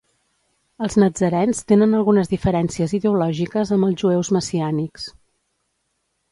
[0.87, 5.09] Els natzarens tenen algunes diferències ideològiques amb els jueus messiànics.